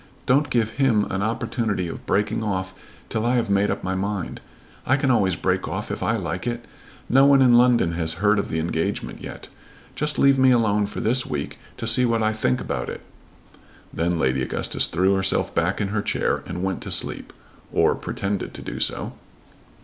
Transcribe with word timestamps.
Don't 0.25 0.49
give 0.49 0.71
him 0.81 1.05
an 1.11 1.21
opportunity 1.21 1.87
of 1.87 2.07
breaking 2.07 2.41
off 2.43 2.73
till 3.07 3.23
I 3.23 3.35
have 3.35 3.51
made 3.51 3.69
up 3.69 3.83
my 3.83 3.93
mind. 3.93 4.41
I 4.83 4.97
can 4.97 5.11
always 5.11 5.35
break 5.35 5.67
off 5.67 5.91
if 5.91 6.01
I 6.01 6.15
like 6.15 6.47
it. 6.47 6.65
No 7.07 7.27
one 7.27 7.39
in 7.39 7.53
London 7.55 7.91
has 7.91 8.13
heard 8.13 8.39
of 8.39 8.49
the 8.49 8.57
engagement 8.57 9.21
yet. 9.21 9.47
Just 9.93 10.17
leave 10.17 10.39
me 10.39 10.49
alone 10.49 10.87
for 10.87 11.01
this 11.01 11.23
week 11.27 11.59
to 11.77 11.85
see 11.85 12.03
what 12.03 12.23
I 12.23 12.33
think 12.33 12.59
about 12.59 12.89
it." 12.89 13.01
Then 13.93 14.17
Lady 14.17 14.41
Augustus 14.41 14.87
threw 14.87 15.13
herself 15.13 15.53
back 15.53 15.79
in 15.79 15.89
her 15.89 16.01
chair 16.01 16.41
and 16.47 16.63
went 16.63 16.81
to 16.81 16.89
sleep, 16.89 17.31
or 17.71 17.93
pretended 17.93 18.55
to 18.55 18.61
do 18.63 18.79
so. 18.79 19.13